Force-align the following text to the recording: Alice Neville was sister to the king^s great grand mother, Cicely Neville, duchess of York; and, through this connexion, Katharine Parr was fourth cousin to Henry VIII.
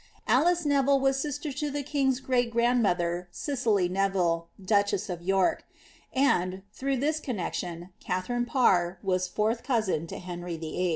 Alice 0.27 0.65
Neville 0.65 0.99
was 0.99 1.19
sister 1.21 1.51
to 1.53 1.69
the 1.69 1.83
king^s 1.83 2.23
great 2.23 2.49
grand 2.49 2.81
mother, 2.81 3.27
Cicely 3.31 3.87
Neville, 3.87 4.47
duchess 4.59 5.11
of 5.11 5.21
York; 5.21 5.63
and, 6.11 6.63
through 6.73 6.97
this 6.97 7.19
connexion, 7.19 7.89
Katharine 7.99 8.45
Parr 8.47 8.97
was 9.03 9.27
fourth 9.27 9.61
cousin 9.61 10.07
to 10.07 10.17
Henry 10.17 10.57
VIII. 10.57 10.89